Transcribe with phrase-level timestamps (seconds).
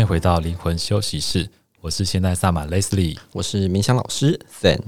[0.00, 1.46] 欢迎回到灵魂休息室，
[1.82, 4.80] 我是现代萨满 Leslie，我是冥想老师 Zen。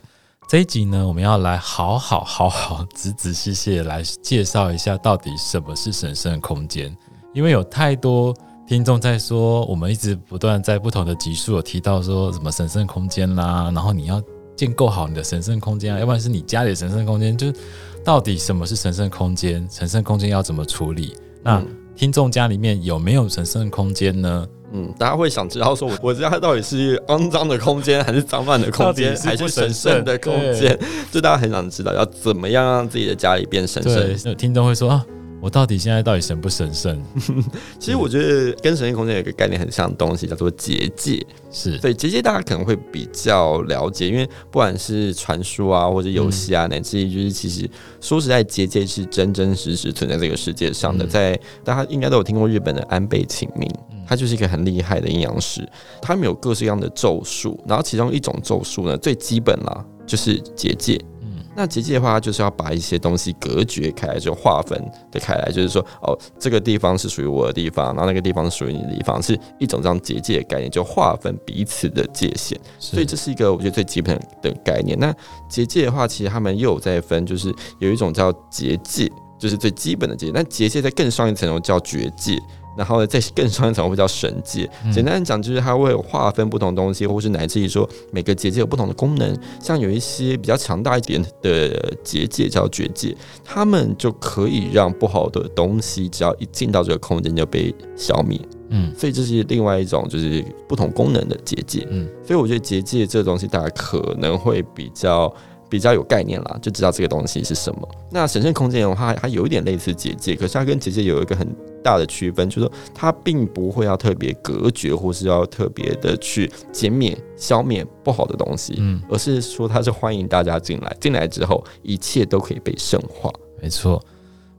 [0.49, 6.97] 这一集呢，我们要来好好好好仔仔细细的来介绍一下，到底什么是神圣空间。
[7.35, 8.35] 因为有太多
[8.67, 14.19] 听众在说，我们一直不断在不同的集数有提到说什么神圣空间啦，然后你要
[14.57, 17.55] 建构好你的神圣空间啊，要不然是你家里的神圣空间，就是
[18.03, 19.69] 到底什么是神圣空间？
[19.71, 21.15] 神圣空间要怎么处理？
[21.43, 21.63] 那
[21.95, 24.49] 听众家里面有没有神圣空间呢？
[24.73, 30.79] 嗯，大家会想知道说，我我家到底是肮脏的空间，还是脏乱的空间，还是神圣的空间？
[31.11, 33.95] 就大家很想知道，要怎么样让自己的家里变神圣？
[33.95, 35.05] 对，听众会说啊。
[35.43, 36.97] 我到底现在到底神不神圣？
[37.77, 41.21] 其实我觉得跟神圣空间有一个概念很像的东西，叫做结界。
[41.51, 47.69] 是对结界，大家可能会比较了解，因为不管是传说啊，或者游戏啊，乃至于就是其实
[48.01, 51.05] 说实在，结界是真真实实存在这个世界上的。
[51.05, 53.69] 在大家应该都有听过日本的安倍晴明，
[54.13, 55.67] 他就是一个很厉害的阴阳师，
[56.03, 61.01] 他们有各式各样的咒术，然后其中一种咒术呢，最基本啦就是结界。
[61.23, 64.79] 嗯那结界的话，就是要把一些东西隔绝开来，就划分
[65.11, 72.59] 的开来，就是说，哦，这个地方是属于我的地方，然后那个地方是属于你的地方，是一种这样结界的概念，就划分彼此的界限。
[72.79, 74.99] 所以这是一个我觉得最基本的概念。
[74.99, 75.15] 那
[75.49, 80.33] 结界的话，其实他们又有在分，就是有一种叫结界，就是最基本的结界。
[80.35, 82.39] 那结界在更上一层楼叫绝界。
[82.77, 84.69] 然后呢，再更上一层会叫神界。
[84.93, 89.37] 简单讲，就是它会有划分不同东西，或是乃至于说每个结界有不同的功能。
[89.61, 98.41] 像有一些比较强大一点的结界叫绝界，他们就可以让不好的东西只要一进到这个空间就被消灭。
[98.71, 101.87] 嗯，所以这是另外一种就是不同功能的结界。
[101.91, 105.33] 嗯，所以我觉得结界这个东西大家可能会比较。
[105.73, 107.89] 比较有概念啦，就知道这个东西是什么。
[108.11, 111.49] 那神圣空间的话，它有一点类似结界，可是它跟结界有一个很
[111.83, 123.33] 大的区分，就是说它并不会要特别隔绝，或是要特别的去减免、消灭不好的东西，嗯，而是说它是欢迎大家进来，进来之后一切都可以被圣化。
[123.63, 123.99] 没错。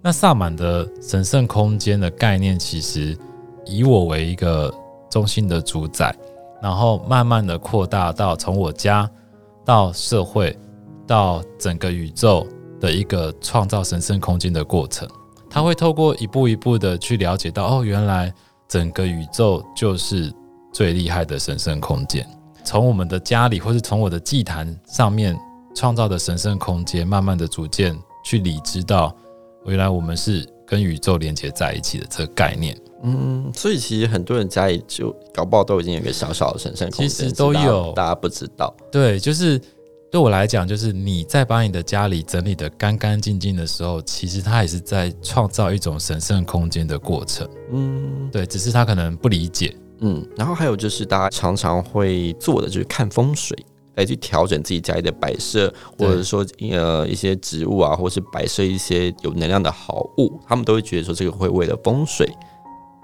[0.02, 3.16] 那萨满的神圣空间的概念，其实
[3.68, 4.74] 以我为一个
[5.12, 6.12] 中心的主宰，
[6.60, 9.08] 然后慢慢的扩大到从我家
[9.64, 10.58] 到社会。
[11.06, 12.48] 到整个宇宙
[12.80, 15.08] 的一个创造神圣空间的过程，
[15.50, 18.34] 他会透过一步一步的去了解到，哦，原来
[18.68, 20.34] 整个宇宙就是
[20.72, 22.28] 最厉害的神圣空间。
[22.64, 25.38] 从我们的家里，或是从我的祭坛上面
[25.76, 29.16] 创造的神圣空间，慢慢的逐渐去理知到，
[29.66, 32.78] 原来我们是跟宇宙连接在一起的这个概念。
[33.04, 38.74] 嗯，所以其实很多人家里就搞不好都已经有一个小小的神圣空间，其实都有，大家不知道。
[38.92, 39.62] 对，就是。
[40.14, 47.50] 对我来讲，就是你在把你的家里整理的干干净净的时候，其实他也是在创造一种神圣空间的过程。
[47.72, 49.76] 嗯，对，只是他可能不理解。
[50.02, 53.58] 嗯，然后还有就是大家常常会做的就是看风水
[53.96, 62.32] 来去调整自己家里的摆设，或者说呃一些植物啊，或是摆设一些有能量的好物，他们都会觉得说这个会为了风水。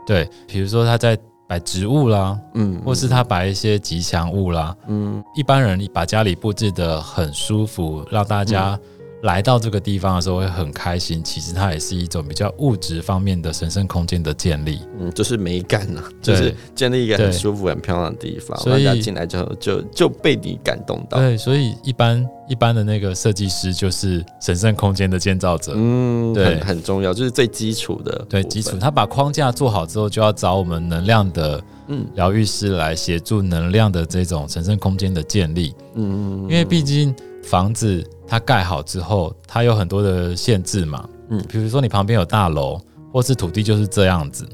[0.05, 1.17] 对，比如说他在。
[1.49, 8.79] 摆植物啦，嗯，或是他摆一些吉祥物啦，嗯，一般人把家里布置的很舒服，让大家。
[8.83, 21.17] 嗯来到这个地方的时候会很开心，其实它也是一种比较物质方面的神圣空间的建立，嗯，就是美感啊，就是建立一个很舒服、很漂亮的地方，所以大家进来之后就就被你感动到。
[21.17, 28.77] 对，所以一般一般的那个设计师就是神圣空间的建造者，嗯，对，很，很重要，就是最基础的，对，基础。
[28.79, 32.05] 他把框架做好之后，就要找我们能量的嗯。
[32.15, 37.13] 疗愈师来协助能量的这种神圣空间的建立，嗯，因为毕竟
[37.43, 38.03] 房子。
[38.31, 42.79] 它盖好之后，它有很多的限制嘛，嗯，比如说你旁边有大楼，
[43.11, 44.47] 或是土地就是这样子，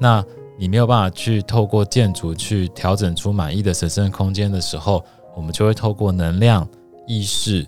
[0.00, 0.20] 那
[0.58, 5.04] 你没有办法去透过建筑去调整出满意的神圣空间的时候，
[5.36, 6.66] 我们就会透过能量
[7.06, 7.64] 意识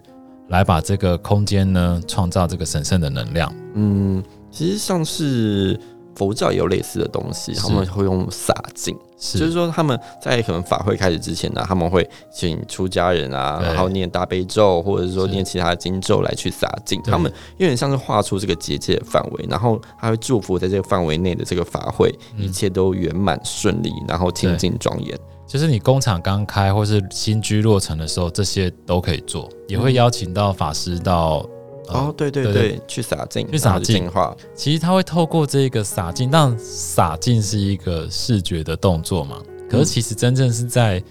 [0.49, 3.55] 来把这个空间呢创造这个神圣的能量。
[3.75, 4.21] 嗯，
[4.51, 5.79] 其实像是。
[6.15, 17.01] 佛教也有类似的东西，他们会用洒净，就是说他们在可能法会开始之前呢，他们会请出家人啊，然后念大悲咒，或者是说念其他的经咒来去洒净。
[17.03, 25.19] 他们有点像是画出这个结界的范围，然后他会祝福在这个范围内的这个法会一切都圆满顺利，然后清净庄严。
[25.47, 31.47] 就是你工厂刚开或是新居落成的时候，这些都可以做，也会邀请到法师到。
[31.89, 34.37] 哦，对对对，对，对，去洒净，去洒净化。
[34.55, 39.39] 其实他会透过这个洒净，但洒净是一个视觉的动作嘛。
[39.69, 41.03] 可是其实真正是在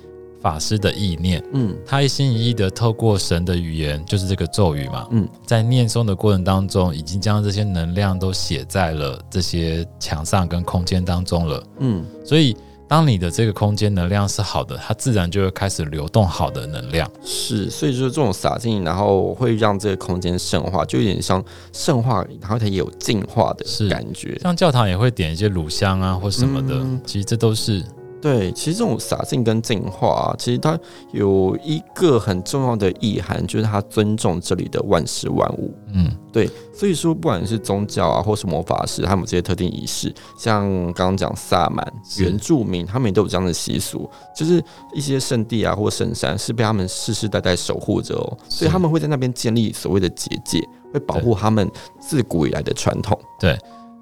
[0.42, 12.56] 法师的意念，嗯，他一心一意的透过神的语言，就是这个咒语嘛，嗯，在念诵的过程当中，已经将这些能量都写在了这些墙上跟空间当中了，嗯，所以。
[12.92, 17.10] 当你的这个空间能量是好的，它自然就会开始流动好的能量。
[17.24, 21.42] 是，所以就是这种洒进，然后会让这个空间圣化，就有点像
[21.72, 24.38] 圣化，然后它也有净化的感觉。
[24.44, 27.82] 像教堂也会点一些乳香啊或什么的，嗯、其实这都是。
[28.22, 30.80] 对，其实这种洒净跟净化啊，其实它
[31.12, 35.74] 有一个很重要的意涵，就是它尊重这里的万事万物。
[35.94, 41.86] 嗯，对，所以说不管是宗教啊，或是魔法师，他们这些特定仪式，像刚刚讲萨满、
[42.20, 44.08] 原住民，他们也都有这样的习俗，
[44.38, 44.64] 就是
[44.94, 50.62] 一些圣地啊或圣山是被他们世世代代守护着哦，所以他们会在那边建立所谓的结界，
[50.94, 51.68] 会保护他们
[52.00, 53.20] 自古以来的传统。
[53.40, 53.58] 对，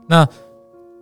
[0.08, 0.28] 那。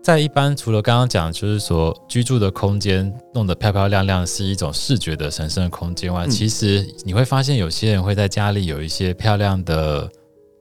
[0.07, 10.09] 在一般，除了刚刚讲，就是说居住的空间弄得漂漂亮亮是一种视觉的神圣空间外，嗯、其实你会发现有些人会在家里有一些漂亮的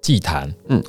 [0.02, 0.82] 祭坛，嗯，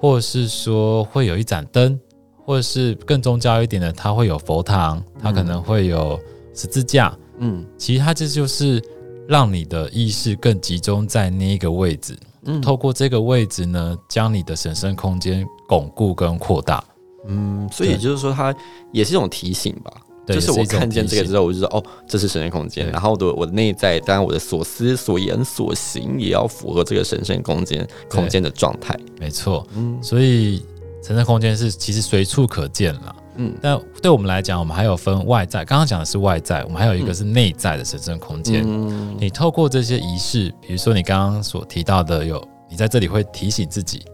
[0.00, 1.96] 或者是说会有一盏灯，
[2.44, 6.18] 或者是更宗教一点的，它会有佛堂，它可能会有
[6.52, 8.82] 十字架，嗯，其实它这就是
[9.28, 16.82] 让你的意识更集中在那一个位置，嗯，透过这个位置呢，将你的神圣空间巩固跟扩大。
[17.26, 18.54] 嗯，所以也就是说，它
[18.92, 19.92] 也是一种提醒吧。
[20.26, 22.88] 就是我看见这个之后，我就说，哦，这是神圣空间。
[22.92, 28.96] 然后我的我的内在，当然我的所思所言所行，也要符合这个神圣空间空间的状态。
[29.18, 30.64] 没错，嗯，所以
[31.02, 33.16] 神圣空间是其实随处可见了。
[33.36, 35.64] 嗯，但对我们来讲，我们还有分外在。
[35.64, 38.62] 刚刚讲的是外在，我们还有一个是内在的神圣空间。
[38.64, 44.04] 嗯，你透过这些仪式，比如说你刚刚所提到的，有你在这里会提醒自己，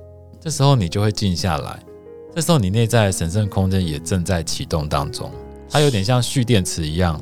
[0.40, 1.78] 这时候你就会静下来。
[2.36, 5.30] 这时候，你内在神圣空间也正在启动当中，
[5.70, 7.18] 它有点像蓄电池一样，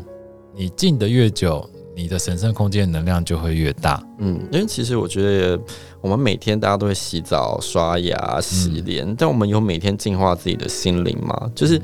[0.56, 4.04] 你静得越久，你的神圣空间能量就会越大。
[4.18, 5.60] 嗯，因为其实我觉得，
[6.00, 11.48] 我们每天大家都会洗澡、刷牙、洗脸，嗯、但我们有每天净化自己的心灵吗？
[11.54, 11.80] 就是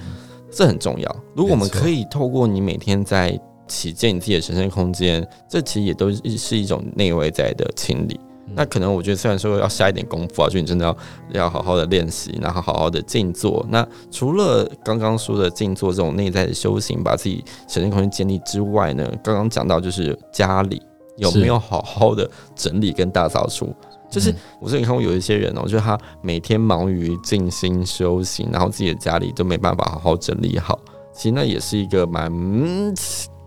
[0.51, 1.17] 这很重要。
[1.33, 8.19] 如果我们可以透过你每天在起建你自己的神圣空间，这其实也都是一种内外在的清理。
[8.55, 10.97] 那可能我觉得，虽然说要下一点功夫啊，就你真的要
[11.33, 13.65] 要好好的练习，然后好好的静坐。
[13.69, 20.83] 那除了刚刚说的静坐这种内在的修行，把自己神圣空间建立之外呢，刚刚讲到就是家里
[21.17, 23.75] 有没有好好的整理跟大扫除。
[24.11, 30.77] 就是我之前看过有一些人哦、喔，就是他每天忙于静心修行，然后自己的家里都没办法好好整理好。
[31.15, 32.29] 其实那也是一个蛮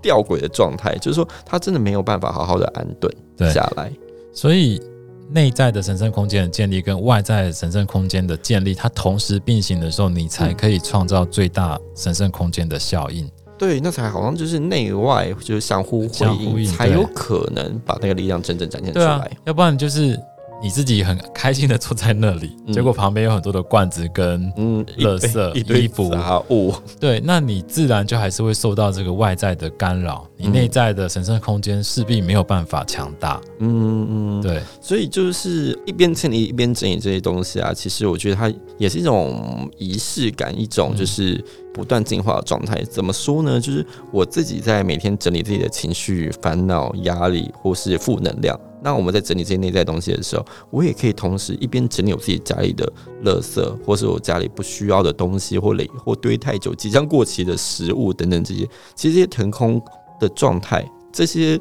[0.02, 3.14] 吊诡的状态，就是说他真的没有办法好好的安顿
[3.52, 3.92] 下来，
[4.34, 4.82] 所以。
[5.30, 13.30] 内在的神圣空间的建立跟外在神圣空间的建立，它同时并行的时候，你才可以创造最大神圣空间的效应。
[13.58, 19.32] 对，那才好像就是内外就是相互呼应，才有可能把那个力量真正展现出来。
[19.46, 20.20] 要不然就是。
[20.64, 33.42] 你自己很开心的坐在那里，嗯、结果旁边有很多的罐子跟嗯，垃圾、 衣服杂物，对，那你自然就还是会受到这个外在的干扰，你内在的神圣空间势必没有办法强大。
[33.60, 42.82] 嗯嗯，对，所以就是一边清理一边整理这些东西啊，其实我觉得它也是一种仪式感，一种就是不断进化的状态。
[42.84, 43.60] 怎么说呢？
[43.60, 48.58] 就是我自己在每天整理自己的情绪、烦恼、压力或是负能量。
[48.84, 52.92] 那我们在整理这些内在东西的时候，我也可以同时一边整理我自己家里的
[53.24, 58.68] 垃圾，或是我家里不需要的东西，或累或堆太久、即将过期的食物等等这些。
[58.94, 59.82] 其实这些腾空
[60.20, 61.58] 的状态，这些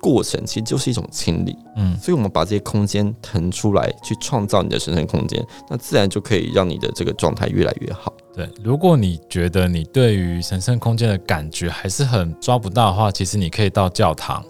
[0.00, 1.54] 过程其实就是一种清理。
[1.76, 8.10] 嗯，所以我们把这些空间腾出来，去创造你的神圣空间，那自然就可以让你的这个状态越来越好。
[8.34, 14.42] 对，如果你觉得你对于神圣空间的感觉还是很抓不到的话，其实你可以到教堂，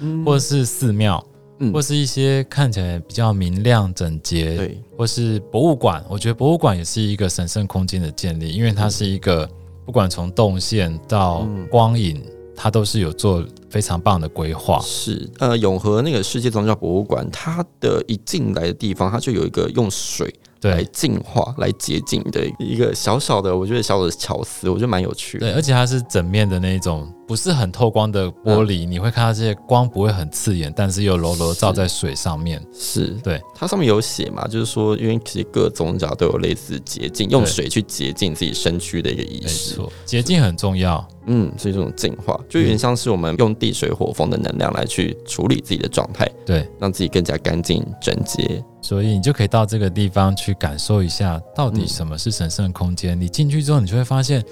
[0.00, 1.26] 嗯，或者是寺庙。
[1.72, 9.48] 或是一些看起来比较明亮整洁，对，或是博物馆，我觉得博物馆也是一个神圣空间的建立，因为它是一个
[9.84, 12.22] 不管从动线到光影，
[12.56, 14.80] 它都是有做非常棒的规划。
[14.82, 20.32] 是，呃，永和那个世界宗教博物馆，它的一进来的地方，它就有一个用水。
[20.60, 25.46] 对，来净化、来洁净的一个小小的，我觉得小小的巧思，我觉得蛮有趣的。
[25.46, 32.60] 对，而且它是整面的那种，不是很透光的玻璃，嗯、你会看到这些光不会很刺眼，但是又柔柔照在水上面。
[32.74, 39.70] 是，是对，它上面有写嘛，就是说，因为其实各宗教都有类似洁净，用水去洁净自己身躯的一个仪式。
[39.70, 41.08] 没错，洁净很重要。
[41.26, 48.60] 嗯，所以这种净化，就有点像是我们用地水火风的能量来去处理自己的状态，对，让自己更加干净整洁。
[48.82, 53.16] 所以你就可以到这个地方去感受一下，到底什么是神圣空间。
[53.16, 54.42] 嗯、你进去之后，你就会发现，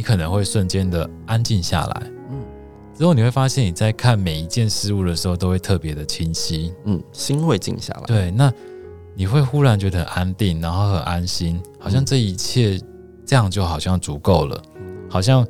[0.00, 2.10] 你可能会瞬间的安静下来。
[2.30, 2.42] 嗯，
[2.96, 6.72] 之后你会发现，你在看每一件事物的时候，都会特别的清晰。
[6.86, 8.02] 嗯，心会静下来。
[8.06, 8.50] 对，那
[9.14, 12.80] 你会忽然觉得很安定，然后很安心，好像这一切
[13.26, 14.62] 这样就好像足够了，
[15.10, 15.46] 好像。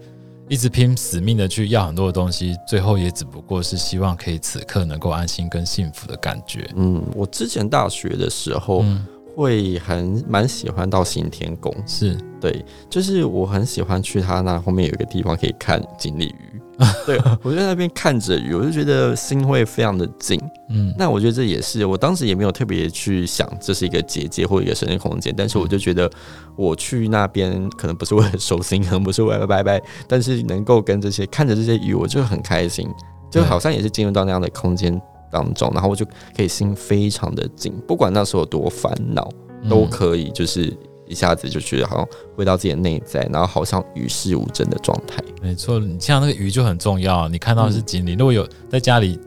[0.48, 6.68] 一直拼死命的去要很多的东西，最后也只不过是希望可以此刻能够安心跟幸福的感觉。
[6.74, 8.82] 嗯，我之前大学的时候。
[8.82, 9.06] 嗯
[9.40, 12.16] 会很蛮喜欢到行天宫，是。
[12.40, 16.60] 对，就是我很喜欢去他那后面有一个地方可以看锦鲤鱼，
[17.04, 26.10] 对，我就在那边看着鱼，我就觉得心会非常的静，嗯，那我觉得这也是我当时也没有特别去想这是一个结界或一个神圣空间，但是我就觉得
[26.56, 29.78] 我去那边可能不是为了收心，可能不是为了拜拜，
[30.08, 32.88] 但是能够跟这些看着这些鱼，我就很开心，
[33.30, 34.98] 就好像也是进入到那样的空间。
[35.30, 36.04] 当中，然后我就
[36.36, 39.28] 可以心非常的静，不管那时候有多烦恼，
[39.68, 45.22] 都可以就是一下子就觉得好像回到自己的内在，然后好像与世无争的状态。
[45.42, 49.18] 没错，你像那个鱼就很重要，你看到的是锦鲤，如果有在家里。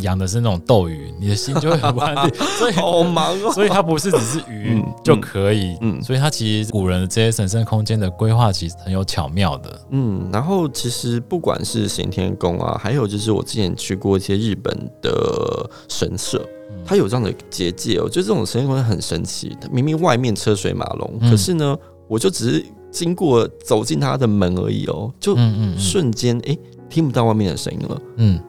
[0.00, 3.52] 养的是那种斗鱼，你的心就会很不安定， 所以好忙哦。
[3.52, 10.28] 所以它不是只是鱼就可以，嗯，所以它其实古人的这些神圣空间的规划其实很有巧妙的，嗯。
[10.32, 16.44] 然后其实不管是行天宫啊，还有就是我之前去过一些日本的神社，
[16.84, 21.76] 它有这样的结界我觉得这种神圣空间很神奇，它明明外面车水马龙，可是呢，
[22.08, 25.36] 我就只是经过走进它的门而已哦，就
[25.76, 26.56] 瞬间哎
[26.88, 28.40] 听不到外面的声音了，嗯。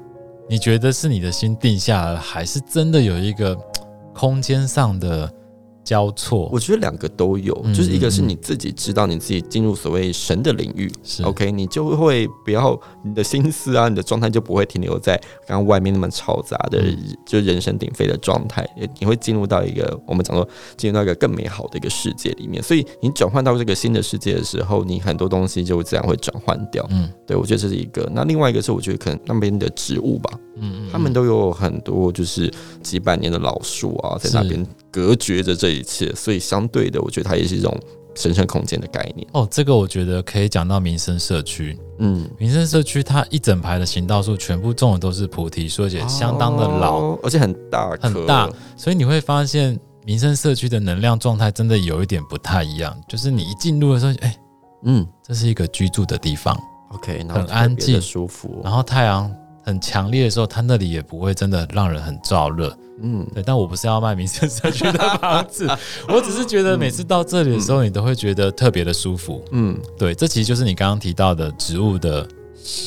[0.47, 3.55] 你觉得是你的心定下来，还是真的有一个
[4.13, 5.31] 空间上的
[5.85, 6.49] 交错？
[6.51, 15.15] 我觉得两个都有，嗯、就是一个是你自己知道你自己进入所谓神的领域，是 OK，你就会不要你的心思啊，你的状态就不会停留在
[15.47, 18.67] 刚刚外面那么嘈杂的，嗯、就人声鼎沸的状态，
[18.99, 22.61] 你会进入到一个我们讲说进入到一个更美好的一个世界里面。
[22.63, 26.83] 所以你转换到这个新的世界的时候，你很多东西就自然会转换掉。
[26.89, 28.09] 嗯，对，我觉得这是一个。
[28.13, 30.39] 那另外一个是，我觉得可能那边的植物吧。
[30.57, 32.51] 嗯，他们都有很多就是
[32.81, 37.77] 几百年的老树啊，在那边隔绝着这一切，所以相对的，我觉得它也是一种
[38.15, 39.27] 神圣空间的概念。
[39.33, 41.77] 哦，这个我觉得可以讲到民生社区。
[41.99, 52.95] 嗯，民生社区它一整排的行道树全部种的都是菩提树，而且相当的老，哦，而且很大很大，所以你会发现民生社区的能量状态真的有一点不太一样。
[53.07, 54.37] 就是你一进入的时候，哎，
[54.83, 56.57] 嗯，这是一个居住的地方
[56.91, 59.33] ，OK，很安静舒服，然后太阳。
[59.65, 62.73] 很强烈的时候，它那里也不会真的让人很燥热。
[63.01, 63.43] 嗯，对。
[63.43, 65.67] 但我不是要卖民生社区的房子，
[66.07, 69.43] 我只是觉得每次到这里的时候，你都会觉得特别的舒服。
[69.51, 70.13] 嗯，对。
[70.13, 72.25] 这其实就是你刚刚提到的植物的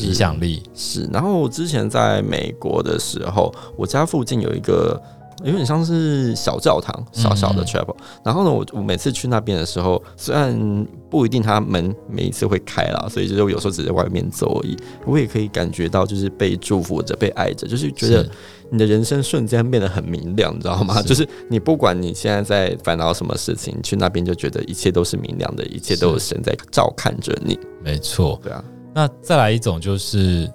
[0.00, 0.62] 影响力。
[0.74, 1.04] 是。
[1.12, 5.00] 然后我之前在美国的时候，我家附近有一个。
[5.44, 7.94] 有点像是小教堂，小小的 chapel。
[7.98, 14.76] 嗯、然后呢，我我每次去那边的时候，虽然不一定他门每一次会开啦，所以就是我有时候只在外面走而已，
[15.06, 18.28] 我也可以感觉到就是被祝福着、被爱着，就是觉得
[18.70, 21.00] 你的人生瞬间变得很明亮，你知道吗？
[21.02, 27.58] 就是你不管你现在在烦恼什么事情，去那边就觉得一切都是明亮的，一切都有神在照看着你。
[27.82, 28.64] 没错，对啊。
[28.94, 30.50] 那再来一种就是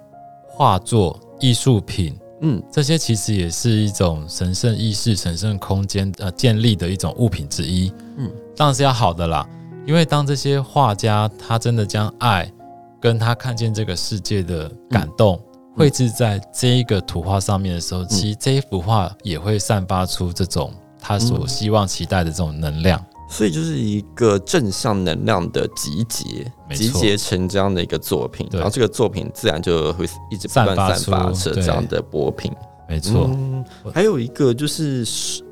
[0.46, 2.14] 画作、艺术品。
[2.46, 7.90] 嗯，这些其实也是一种神圣意识、神圣空间呃建立的一种物品之一。
[8.18, 9.48] 嗯，当然是要好的啦，
[9.86, 12.52] 因为当这些画家他真的将爱
[13.00, 15.40] 跟他看见这个世界的感动
[15.74, 20.70] 绘制在这一个图画上面的时候，其实这一幅画也会散发出这种
[21.00, 23.02] 他所希望期待的这种能量。
[23.34, 32.52] 所以就是一个正向能量的集结，集结成这样的一个作品，然后这个作品自然就会一直不断散发着这样的波频。
[32.88, 35.04] 没错，嗯，还有一个就是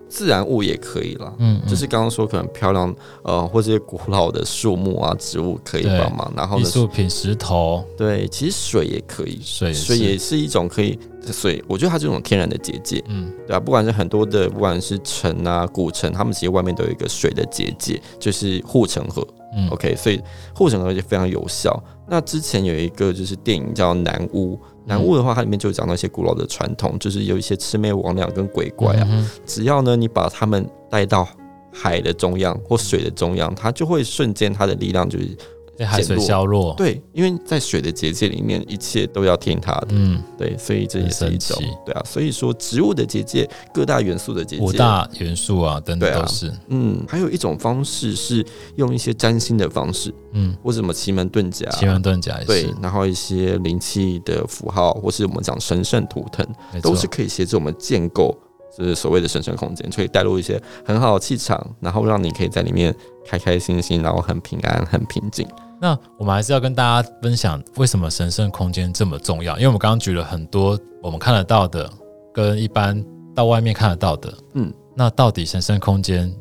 [0.09, 10.97] 自然物也可以啦，嗯，就是刚刚说可能漂亮呃或者古老的树木啊植物可以帮忙，然后艺术品石头，对，其实水也可以，水水也是一种可以。
[11.27, 19.27] 所以我觉得它这种天然的结界，嗯，对啊，不管是很多的，不管是城啊、古城，他们其实外面都有一个水的结界，就是护城河。
[19.55, 20.21] 嗯，OK，所以
[20.55, 21.81] 护城河就非常有效。
[22.09, 24.55] 那之前有一个就是电影叫《南巫》，
[24.87, 31.29] 《南巫》的话，它里面就讲到一些古老的传统，就是有一些魑魅魍魉跟鬼怪啊，嗯、只要呢你把他们带到
[31.71, 35.37] 海的中央或水的中央，它就会瞬间它的力量就是。
[35.79, 48.45] 海水消弱，对，因为在水的结界里面，一切都要听它的，嗯，对，所以这也是一种，对啊，所以说植物的结界，各大元素的结界，五大元素啊，等等都是，嗯，还有一种方式是
[48.77, 56.47] 用一些占星的方式，嗯，或者什么奇门遁甲，奇门遁甲也是，对，然后一些灵气的符号，或是我们讲神圣图腾，
[56.81, 58.37] 都是可以协助我们建构，
[58.77, 62.95] 就是所谓的神圣空间，可以带入一些很好的气场，然后让你可以在里面
[63.27, 65.47] 开开心心，然后很平安、很平静。
[65.81, 71.91] 那我们还是要跟大家分享为什么神圣空间这么重要，因为我们刚刚举了很多我们看得到的，
[72.33, 76.33] 跟一般到外面看得到的，嗯，那到底神圣空间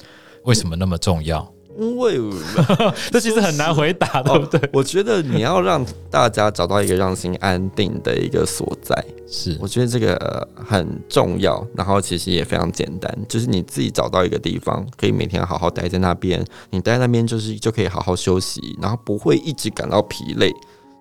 [0.45, 1.45] 为什么那么重要？
[1.79, 2.19] 因为
[3.11, 4.69] 这其实很难回答，对不对？
[4.73, 8.95] 我觉得你要让大家找到一个让心安定的一个所在，
[9.27, 11.65] 是我觉得这个很重要。
[11.75, 20.51] 然后其实也非常简单，就是你自己找到一个地方，可以每天好好待在那边，你待在那边就是就可以好好休息，然后不会一直感到疲累。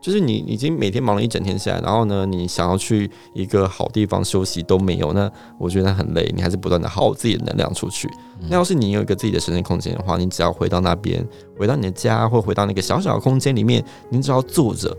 [0.01, 6.33] 就是你已经每天忙了一整天下来，然后呢，你想要去一个好地方休息都没有，那我觉得很累。
[6.35, 8.09] 你还是不断的耗自己的能量出去。
[8.41, 11.23] 嗯、那要是你有一个自己的神圣空间的话，你只要回到那边，
[11.59, 14.97] 回到你的家，或回到那个小小的空间里面，你只要坐着、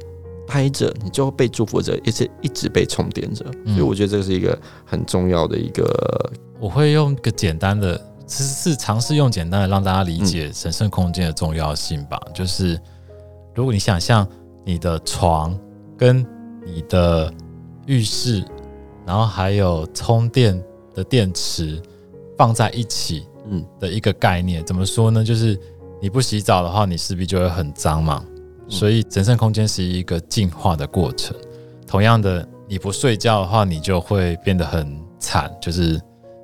[0.48, 3.44] 拍着，你就会被祝福着，一直一直被充电着。
[3.66, 4.56] 所以我觉得这是一个
[4.86, 6.32] 很重要的一个。
[6.60, 12.22] 我会用个简单的，其实是尝试用简单的让大家理解神圣空间的重要性吧。
[12.28, 12.80] 嗯、就是
[13.56, 14.28] 如果你想象。
[14.64, 15.58] 你的床
[15.98, 16.26] 跟
[16.66, 17.34] 你的
[17.86, 18.44] 浴室，
[19.06, 20.62] 然后还有充电
[20.94, 21.82] 的电池
[22.38, 25.24] 放在一起，嗯，的一个概念，怎么说呢？
[25.24, 25.60] 就是
[26.02, 28.24] 你不洗澡的话，你势必就会很脏嘛。
[28.68, 31.36] 所以神圣空间是一个进化的过程。
[31.86, 36.00] 同样的，你不睡觉的话，你就会变得很惨，就是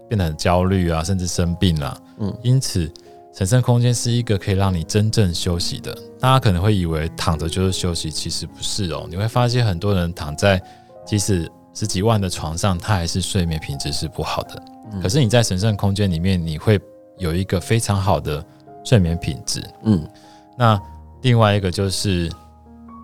[0.09, 2.01] 变得很焦虑啊，甚至生病了。
[2.19, 2.91] 嗯，因此。
[3.37, 5.95] 神圣空间是一个可以让你真正休息的。
[6.19, 9.05] 大家可能会以为躺着就是休息，其实不是哦。
[9.07, 10.59] 你会发现很多人躺在
[11.05, 14.63] 即使十几万的床上，他还是睡眠品质是不好的。
[14.91, 14.99] 嗯。
[14.99, 16.81] 可是你在神圣空间里面，你会
[17.19, 18.43] 有一个非常好的
[18.83, 19.63] 睡眠品质。
[19.83, 20.03] 嗯。
[20.57, 20.81] 那
[21.21, 22.31] 另外一个就是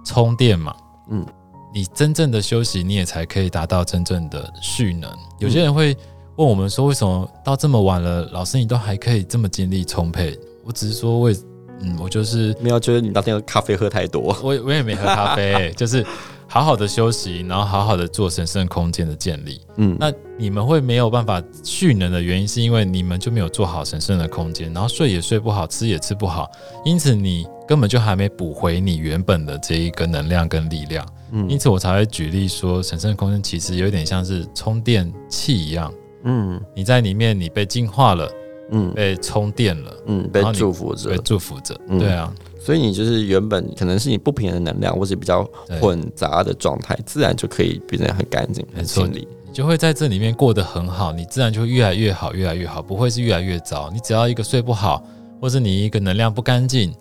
[0.04, 0.76] 充电嘛。
[1.12, 1.24] 嗯。
[1.72, 5.16] 你真正的休息，你也才可以达到真正的蓄能。
[5.38, 5.96] 有些人会。
[6.36, 10.38] 问我们说，为什么到这么晚了，老师你都还可以这么精力充沛？
[10.64, 11.36] 我只是说为，
[11.82, 16.04] 嗯，我就是没有觉得你那天咖啡喝太多， 我我也没喝咖啡， 就是
[16.48, 19.62] 好好的休息，然后好好的做神圣空间的建立。
[19.76, 26.50] 嗯，那你们会没有办法蓄能的原因，是因为你们就没有做好神圣的空间，然后睡也睡不好，吃也吃不好，
[26.84, 31.06] 因此你根本就还没补回你原本的这一个能量跟力量。
[31.32, 35.94] 嗯，因此我才会举例说，神圣空间其实有点像是充电器一样。
[36.24, 38.32] 嗯，你在里面，你被净化了，
[38.72, 45.48] 嗯，被充电了，嗯，被祝福着，被祝福着，对啊，所以你就是原本可能是你不平衡的能量，或是比较
[45.80, 53.90] 混杂的状态，自然就可以变得很干净、很清理，你就会在这里面过得很好，你自然就会越来越好，越来越好，不会是越来越糟。
[53.94, 55.04] 你只要一个睡不好，
[55.42, 56.94] 或是你一个能量不干净，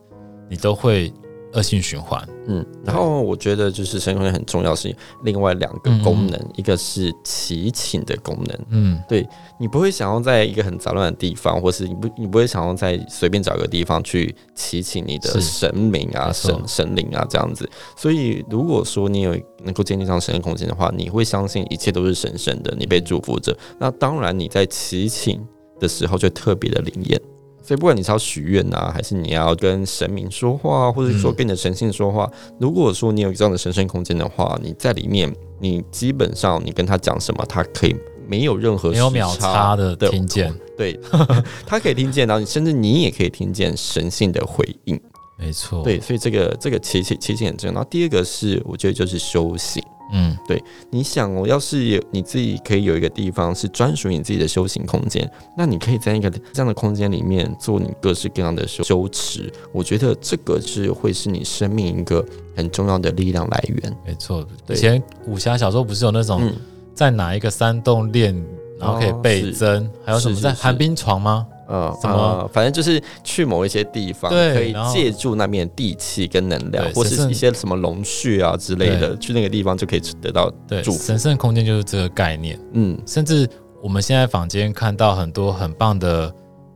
[0.48, 1.12] 你都会。
[1.52, 9.26] 恶性循环，嗯，然后我觉得就是神空间很重要，是另外两个功能，嗯、一个是祈请的功能，嗯，对，
[9.58, 17.68] 你不会想要在一个很杂乱的地方，或是你不你不会想要在随便找一个地方去祈请你的神明啊、神神灵啊这样子。
[17.96, 25.46] 所以如果说你有能够建立上神圣空间的话，你会相信一切都是神圣的，你被祝福着，那当然你在祈请
[25.78, 27.20] 的时候就特别的灵验。
[27.62, 37.94] 所以，不管你是要许愿呐，还是你要跟神明说话，或者说跟你的神性说话，嗯、如果说你有这样的神圣空间的话，你在里面，你基本上你跟他讲什么，他可以
[38.26, 40.98] 没有任何没有秒差的听见，对，
[41.64, 45.00] 他可以听见，然后你甚至你也可以听见神性的回应，
[45.38, 47.74] 没错，对，所以这个这个其实其实很重要。
[47.74, 49.82] 然后第二个是，我觉得就是修行。
[50.12, 59.50] 嗯，对，你想哦，要是有你自己可以有一个地方是专属于你自己的修行空间，那你可以在一个这样的空间里面做你各式各样的修修持。
[59.72, 63.96] 我觉得这个是会是你生命一个很重要的力量来源。
[64.06, 66.52] 没错，以前武侠小说不是有那种
[66.94, 68.34] 在哪一个山洞练，
[68.78, 71.46] 然后可以倍增，还有什么在寒冰床吗？
[71.72, 72.46] 呃，什么？
[72.52, 80.52] 反正就是去某一些地方，可以借助那边地气跟能量，或是一些什么龙穴啊之类的，去那个地方就可以得到
[80.84, 80.98] 祝福。
[81.02, 82.60] 神圣空间就是这个概念。
[82.72, 83.48] 嗯，甚至
[83.82, 86.30] 我们现在坊间看到很多很棒的，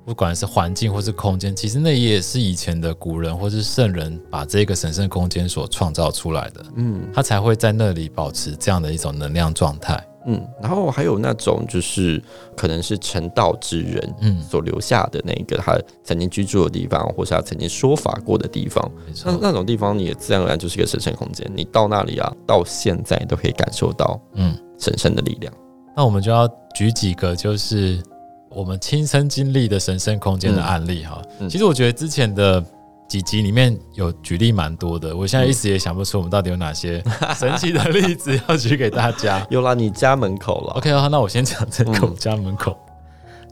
[0.07, 6.65] 不管是环境或是空间，其实那也是以前的古人或是圣人把这个神圣空间所创造出来的。
[6.77, 10.03] 嗯，他才会在那里保持这样的一种能量状态。
[10.27, 12.23] 嗯，然后还有那种就是
[12.57, 18.91] 可能是成道之人，嗯，所留下的那个他曾经居住的地方，或是他曾经说法过的地方。
[19.25, 21.51] 那那种地方，你也自然而然就是一个神圣空间。
[21.55, 25.53] 你到那里啊，到现在都可以感受到，嗯，神圣的力量。
[25.97, 28.03] 那我们就要举几个就是
[28.51, 31.23] 我们亲身经历的神圣空间的案例哈。
[31.39, 32.65] 嗯，其实我觉得之前的。
[33.09, 37.01] 几集里面有举例蛮多的，我现在一时也想不出我们到底有哪些
[37.39, 39.47] 神奇的例子要举给大家。
[39.49, 40.73] 有啦，你家门口了。
[40.73, 41.93] OK，好，那我先讲这个。
[42.05, 42.77] 我家门口，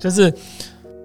[0.01, 0.35] 就是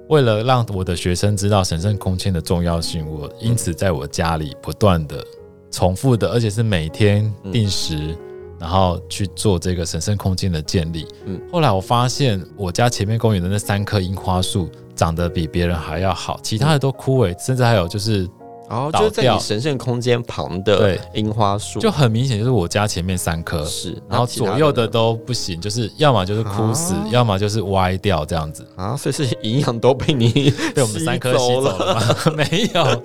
[0.07, 5.23] 为了让我的学生知道神圣空间的重要性，我因此在我家里不断的
[5.69, 8.17] 重复的，而且是每天定时
[8.59, 11.07] 然后去做这个神圣空间的建立。
[11.25, 18.27] 嗯，后来我发现我家前面公园的那三棵樱花树长得比别人还要好，其他的都枯萎，甚至还有就是。
[18.69, 23.65] 然后就在你神圣空间旁的樱花树，就很明显就是我家前面三棵。
[23.65, 28.63] 是，然后左右的都不行，就是要么就是枯死，啊、要么就是歪掉这样子。
[28.75, 31.95] 啊，所以是营养都被你 被我们三棵吸走了。
[31.95, 32.15] 吗？
[32.38, 33.01] 没有，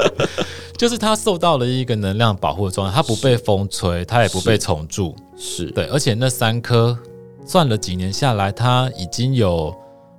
[0.77, 5.71] 就是它受到了一个能量保护的状态，它不被风吹，它也不被虫蛀，是。
[5.71, 6.95] 对，而且那三棵
[7.47, 9.75] 算了几年下来，它已经有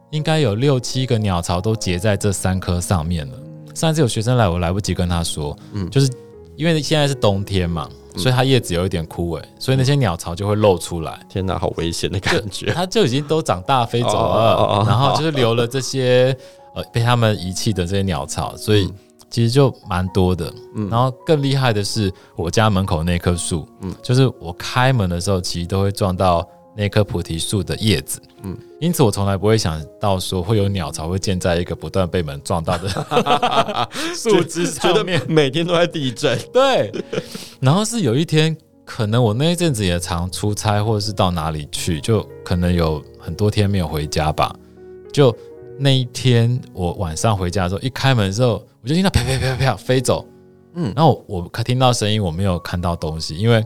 [0.10, 3.38] 应该有六七个鸟巢都结在这三棵上面了。
[3.76, 6.10] 上次有学生来，我来不及跟他说，嗯，就是
[6.56, 11.20] 因为现在是冬天嘛，嗯、所以它叶子有一点枯萎，所以那些鸟巢就会露出来。
[11.30, 12.72] 天哪，好危险的感觉！
[12.72, 16.36] 它就已经都长大飞走了，哦哦哦、然后就是留了这些
[16.74, 18.90] 呃被他们遗弃的这些鸟巢，所以
[19.30, 20.52] 其实就蛮多的。
[20.76, 26.48] 嗯，然后更厉害的是我家门口那棵树，嗯，就是我开门的时候，其实都会撞到。
[26.78, 32.90] 那棵菩提树的叶子，嗯，因此我从来不会想到说会有鸟巢会建在一个不断被门撞到的
[34.14, 36.38] 树枝上面，每天都在地震。
[36.52, 36.92] 对，
[37.62, 44.54] 然后是有一天，可能我那一阵子也常出差，或者是到哪里去，就可能有很多天没有回家吧。
[45.14, 45.34] 就
[45.80, 50.28] 那一天，我晚上回家的时候，一开门的时候，我就听到啪啪啪啪啪飞走，
[50.74, 53.66] 嗯，然后我我听到声音，我没有看到东西，因为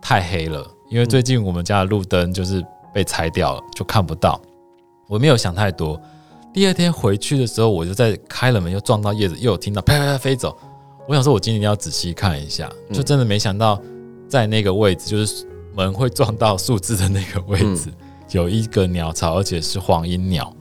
[0.00, 0.66] 太黑了。
[0.88, 4.40] 因为最近我们家的路灯就是被拆掉了，就看不到。
[5.08, 6.00] 我没有想太多。
[6.52, 10.56] 第二天回去的时候，我就在开了门，又撞到叶子，又有听到啪啪啪飞走。
[11.06, 13.80] 我想说，我今天要仔细看一下，就真的没想到，
[14.28, 17.92] 在那个位置，就是门会撞到树枝的那个位置，
[18.30, 20.52] 有一个鸟巢，而且是黄莺鸟。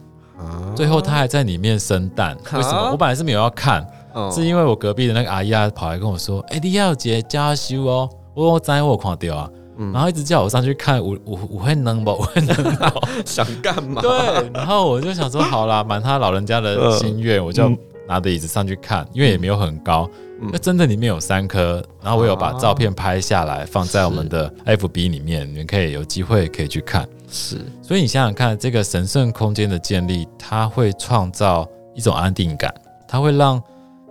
[0.76, 2.38] 最后它还在里面生蛋。
[2.54, 2.92] 为什么？
[2.92, 3.88] 我本来是没有要看，
[4.32, 9.50] 是因为我隔壁的那个阿姨啊，跑来跟我说：“哎，你要接加修哦。”我我在我看掉啊。
[9.94, 12.12] 然后一直叫我上去看，我我我会能不？
[12.12, 13.00] 我会能不？
[13.26, 14.02] 想干嘛？
[14.02, 17.70] 对，然后我就想说，好啦，满他老人家的心愿，我就
[18.08, 20.10] 拿着椅子上去看，因为也没有很高。
[20.52, 27.08] 那真的里面有三颗，然后我有把照片拍下来，放在我们的 FB 里面，你们可以有机会可以去看。
[27.30, 32.74] 是，所以你想想看，这个神圣空间的建立，它会创造一种安定感，
[33.08, 33.62] 它会让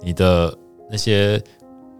[0.02, 0.54] 你的
[0.90, 1.42] 那些。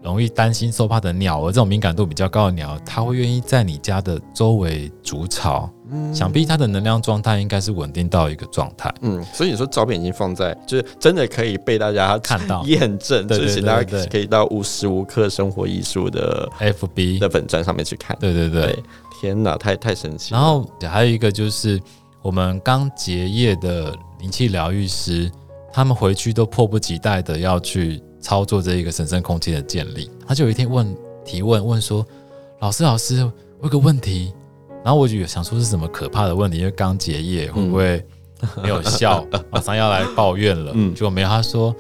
[0.05, 5.69] 容易担心受怕的鸟儿，这种敏感度比较高的鸟，它会愿意在你家的周围筑巢。
[5.91, 8.93] 嗯，想必它的能量状态应该是稳定到一个状态。
[9.01, 18.15] 嗯，所以你说照片已经放在，就是真的可以被大家看到 验证，就是大家可以到无时无刻生活艺术的 FB 的粉专上面去看。
[18.21, 18.83] 对对对，对，
[19.21, 20.39] 天哪，太太神奇了。
[20.39, 21.81] 然后还有一个就是
[22.21, 25.31] 我们刚结业的灵气疗愈师，
[25.73, 28.03] 他们回去都迫不及待的要去。
[28.25, 32.05] 操作这一个神圣空间的建立，他就有一天问提问问说
[32.61, 33.23] ：“老师，老师，
[33.61, 34.33] 我有个问题。”
[34.83, 38.03] 然后我就想说是什么可怕的问题，因为刚结业会不会
[38.63, 40.73] 没有效， 马上要来抱怨了？
[40.75, 41.29] 嗯，结果没有。
[41.29, 41.77] 他说：“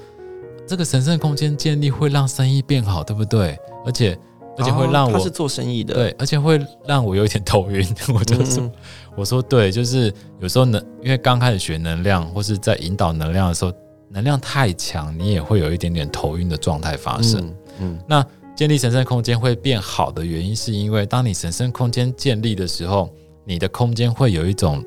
[0.68, 3.58] 这个神圣空间建立会让生意变好，对不对？
[3.86, 4.18] 而且
[4.58, 7.82] 而且会让我、哦、是做生意的，对，而且会让我有一点头晕。
[8.14, 8.72] ”我就说：“嗯、
[9.16, 13.72] 我说对，就是有时候能因为刚开始学能量或是在引导能量的时候。”
[14.14, 17.40] 能量太强，你也会有一点点头晕的状态发生。
[17.40, 18.24] 嗯，嗯，那
[18.54, 23.10] 建立神圣空间会变好的原因，是因为当你神圣空间建立的时候，
[23.44, 24.80] 你的空间会有一种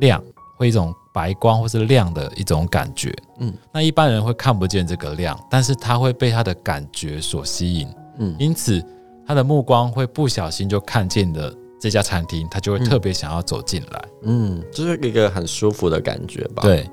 [0.00, 0.20] 亮，
[0.56, 3.14] 会一种白光或是亮的一种感觉。
[3.38, 7.88] 嗯，那一般人会看不见这个亮，但是他会被他的感觉所吸引。
[8.18, 8.84] 嗯，因此
[9.24, 14.04] 他的目光会不小心就看见的这家餐厅，他就会特别想要走进来。
[14.24, 16.62] 嗯，就是一个很舒服的感觉吧。
[16.64, 16.90] 对。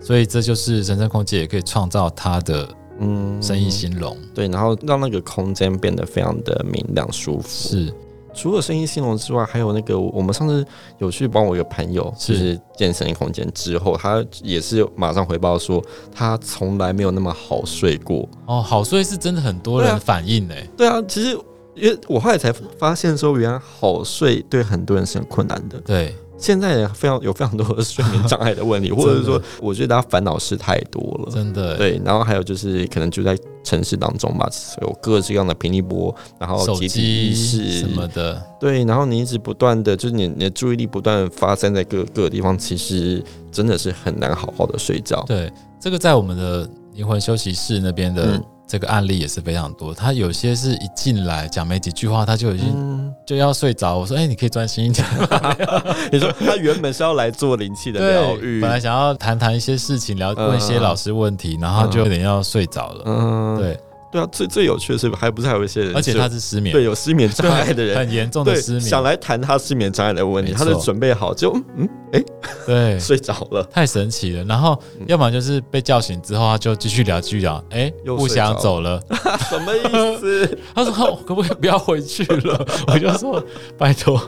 [0.00, 7.48] 所以这就是神圣空间也可以创造它的嗯生意兴隆，对，然后让那个空间变得非常的明亮舒服。
[7.48, 7.92] 是，
[8.34, 10.64] 除了生意兴隆之外，还有那个我们上次
[10.98, 15.82] 有去帮我一个朋友，就是建神圣空间之后，他也是马上回报说，
[16.14, 18.28] 他从来没有那么好睡过。
[18.46, 20.68] 哦，好睡是真的很多人反应呢、欸。
[20.76, 21.38] 对啊，其实
[21.74, 25.78] 因为我后来才发现说，原来好睡对很多人是很困难的。
[25.80, 26.14] 对。
[26.40, 31.76] 现在非常有非常多的睡眠障碍的问题， 或者是说，我觉得大家烦恼事太多了，真的。
[31.76, 34.48] 对，然后还有就是，可能就在城市当中吧，
[34.80, 43.22] 有各式各样的频率波，然后集体意识什么的，对，然后你一直不断的，就是你你的注意力不断发散在各各个地方，其实
[43.52, 45.22] 真的是很难好好的睡觉。
[45.26, 48.36] 对，这个在我们的灵魂休息室那边的。
[48.36, 53.98] 嗯这个案例也是非常多，他有些是一进来讲没几句话，他就已经就要睡着。
[53.98, 55.04] 我说：“哎，你可以专心一点。
[56.12, 63.02] ”你说他原本是要来做灵气的疗愈，本来想要谈谈一些事情，聊问一些老师问题，然后就有点要睡着了。
[63.06, 63.76] 嗯，对。
[64.12, 72.24] 对啊，最最有趣的是，还不是还有一些人，而且他是失眠，对，有失眠 障碍的人，很严重的失眠，想来谈他失眠障碍的问题，他就准备好，就嗯，哎、欸，
[72.66, 74.44] 对，睡着了，太神奇了。
[74.44, 79.00] 然后，要么就是被叫醒之后，他就继续聊，继续聊，哎、欸，又不想走了，
[79.48, 80.58] 什么意思？
[80.74, 80.92] 他说
[81.24, 83.42] ：“可不可以不要回去了？”我就说
[83.78, 84.20] ：“拜托，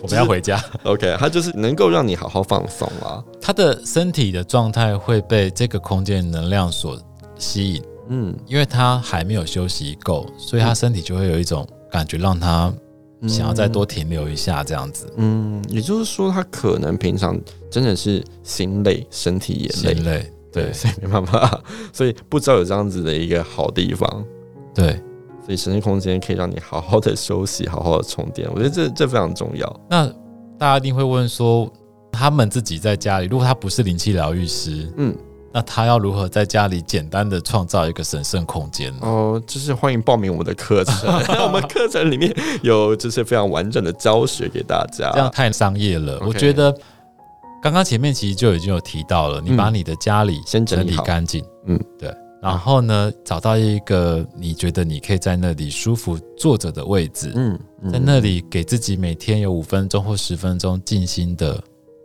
[0.00, 0.56] 我们要回家。
[0.56, 3.22] 就是” OK，他就是能够让你好好放松啊。
[3.40, 6.96] 他的身体的状态会被这个空间能量所
[7.36, 7.82] 吸引。
[8.08, 12.72] 嗯，因为他还没有休息够，所以他身体就会有一种感觉，让他
[13.26, 15.06] 想要再多停留一下这样子。
[15.16, 17.38] 嗯，也就是说，他可能平常
[17.70, 24.24] 真的是心累，身体也累，累，对，所以没办法，所以不知道有这样子的一个好地方。
[24.74, 24.92] 对，
[25.44, 28.48] 所以神圣空间可以让你好好的休息，好好的充电。
[28.52, 29.80] 我觉得这这非常重要。
[29.90, 30.06] 那
[30.58, 31.70] 大家一定会问说，
[32.12, 35.14] 他们自己在家里，如果他不是灵气疗愈师，嗯。
[35.52, 38.92] 那他要如何在家里简单的创造一个神圣空间？
[38.92, 38.98] 呢？
[39.02, 41.08] 哦，就是欢迎报名我们的课程，
[41.42, 45.10] 我们课程里面有就是非常完整的教学给大家。
[45.12, 46.18] 这样太商业了。
[46.20, 46.70] 我觉得
[47.62, 57.92] 刚刚前面其实就已经有提到了，你把你的家里先整理干净，嗯，对，然后呢，找到一个你觉得你可以在那里舒服坐着的位置，嗯，嗯。
[57.92, 61.58] 在那里给自己每天有五分钟或十分钟静心的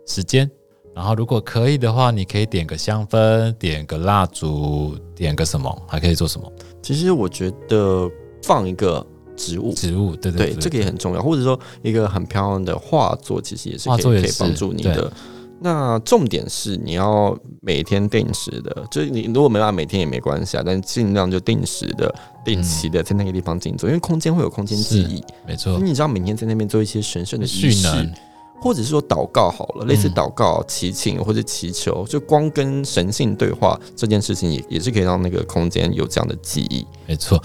[0.06, 0.50] 时间。
[0.94, 6.50] 然后，如果可以的话，你可以点个香氛，点个蜡烛，点个什么，还可以做什么？
[6.80, 8.08] 其实我觉得
[8.44, 9.04] 放一个
[9.36, 11.20] 植物，植物，对对这个也很重要。
[11.20, 15.12] 或者说一个很漂亮的画作，其实也是可以可以帮助你的。
[15.60, 25.76] 那重点是你要每天定时的，就是你如果没办法每天也没关系啊，但尽量就定时的、定期的在那个地方静坐，嗯、因为空间会有空间记忆，没错。
[25.78, 28.10] 你知道每天在那边做一些神圣的仪式。
[28.60, 36.86] 或者是说祷告好了，类似祷告、祈请或者祈求，就光跟神性对话这件事情，也也是可以让那个空间有这样的记忆。
[37.06, 37.42] 没错，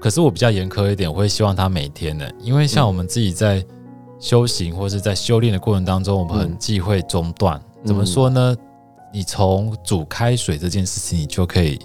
[0.00, 3.64] 可是我比较严苛一点，我会希望他每天的，因为像我们自己在
[4.18, 7.60] 修行或是在修炼的过程当中，我们很忌讳中断。
[7.84, 8.56] 怎么说呢？
[9.12, 11.78] 你从煮开水这件事情，你就可以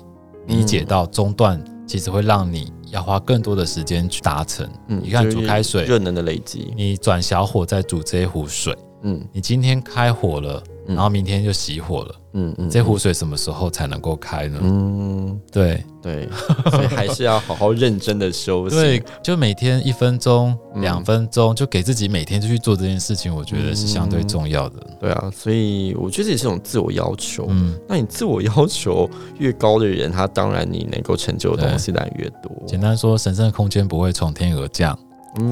[0.48, 2.74] 理解到中断其实会让你。
[2.92, 4.70] 要花更多的时间去达成。
[4.88, 12.16] 嗯，你看煮开水，热能的累积，你转小火再煮这一壶水，嗯，你今天开火了，然后明天就熄火了。
[12.34, 14.58] 嗯嗯，这壶水什么时候才能够开呢？
[14.62, 16.30] 嗯，对对，
[16.72, 18.76] 所以还是要好好认真的休息。
[18.76, 24.78] 对，就每天一分钟、两分钟，就给自己每天就去做这件事情，我觉得是相对重要的。
[24.98, 27.48] 对啊，所以我觉得也是一种自我要求。
[27.50, 32.50] 嗯，那你自我要求越高的人，他当然你能够成就的东西当然越多。
[32.66, 34.98] 简单说，神圣的空间不会从天而降。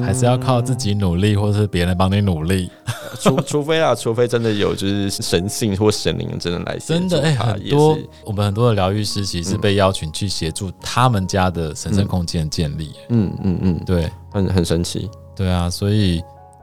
[0.04, 2.70] 还是要靠自己努力，或者是别人帮你努力，
[3.20, 16.22] 除除非啊，除非真的有就是神性或神灵真的来，真的哎，很多我们很多的疗愈师其实是被邀请去协助他们家的神圣空间建立，嗯嗯嗯，对，很很神奇，对啊，所以。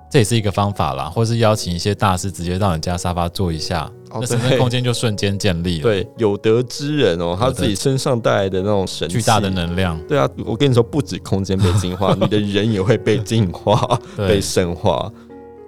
[0.09, 5.83] 这也是一个方法啦，或是邀请一些大师直接到你家沙发坐一下，哦、那神圣空间就瞬间建立了。
[5.83, 9.99] 对，有德之人哦，他自己身上带来的那种神巨大的能量。
[10.07, 15.11] 对啊，我跟你说，不止空间被净化， 你的人也会被净化、 被深化。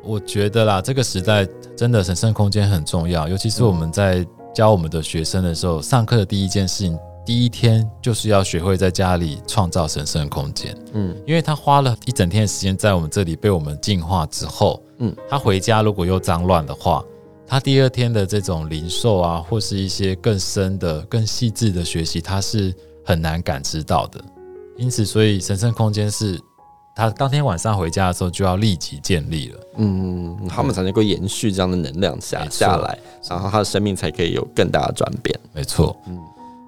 [0.03, 6.97] 我觉得啦，这个时代真的神圣空间很重要，尤其是我们在教我们的学生的时候，上课的第一件事情。
[7.25, 17.03] 第一天就是要学会在家里创造神圣空间，嗯，因为他花了一整天的时间在我们这里被我们净化之后，嗯，他回家如果又脏乱的话，
[17.49, 22.71] 他第二天的这种灵受啊，或是一些更深的、更细致的学习，他是
[23.03, 24.23] 很难感知到的。
[24.77, 26.39] 因此，所以神圣空间是
[26.95, 35.37] 他当天晚上回家的时候就要立即建立了，嗯，他们才能够延续这样的能量下下来，然后他的生命才可以有更大的转变。
[35.51, 36.17] 没错，嗯。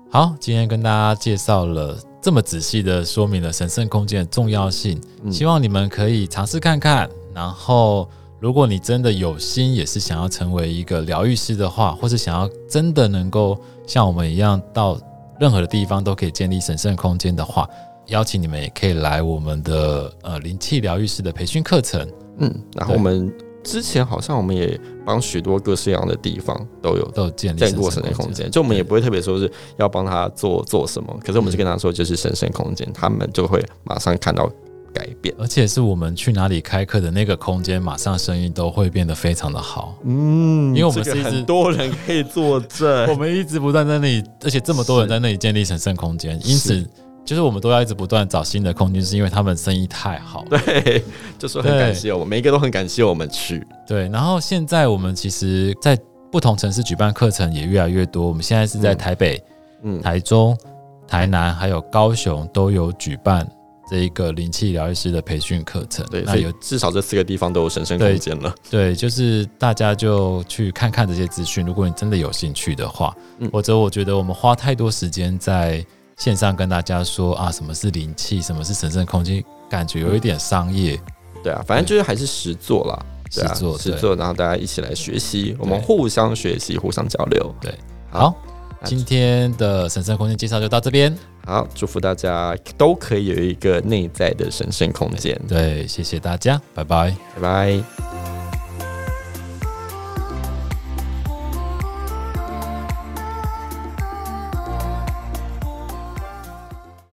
[0.09, 7.07] 好，今天跟大家介绍了这么仔细的说明了神圣空间的重要性，嗯、希望你们可以尝试看看。
[7.33, 8.09] 然后，
[8.41, 14.99] 如果你真的有心，也是想要成为一个疗愈师的话，或是想要真的能够像我们一样到
[15.39, 17.69] 任何的地方都可以建立神圣空间的话，
[18.07, 22.01] 邀请你们也可以来我们的呃灵气疗愈师的培训课程。
[22.39, 23.31] 嗯，然后我们。
[23.63, 24.75] 之前好像我们也
[25.05, 34.51] 帮许多各式各样的地方都有都有建立过神圣空间，就我们也不会特别说是要帮他做做什么，可是我们就跟他说就是神圣空间，他们就会马上看到
[34.93, 39.95] 改变，而且是我们去哪里开课的那个空间，马上生意都会变得非常的好。
[40.03, 46.87] 嗯，因为我们是很多人可以作证， 我们一直不断在那里，而且这么多人在那里建立神圣空间，因此。
[47.23, 50.43] 就是我们都要一直不断找新的空间，是因为他们生意太好。
[50.49, 51.03] 对，
[51.37, 53.65] 就说很感谢我们，每一个都很感谢我们去。
[53.87, 55.95] 对，然后现在我们其实，在
[56.31, 58.27] 不同城市举办课程也越来越多。
[58.27, 59.41] 我们现在是在台北、
[59.83, 60.57] 嗯、台中、
[61.07, 63.47] 台南还有高雄都有举办
[63.91, 66.05] 这一个灵气疗愈师的培训课程。
[66.09, 68.55] 对，那有至少这四个地方都有神圣空间了。
[68.69, 71.65] 对，就是大家就去看看这些资讯。
[71.65, 80.97] 如果你真的有兴趣的话，嗯、或者我觉得我们花太多时间在线上跟大家说啊，什么是灵气，什么是神圣空间，感觉有一点商业。
[81.43, 83.05] 对啊，反正就是还是实做啦。
[83.29, 87.53] 实作，实做，然后大家一起来学习，我们互相学习，互相交流。
[87.59, 87.73] 对，
[88.09, 88.33] 好。
[88.83, 91.15] 今天的神圣空间介绍就到这边。
[91.45, 95.39] 好，祝福大家都可以有一个内在的神圣空间。
[95.47, 98.40] 对，谢谢大家，拜拜，拜拜。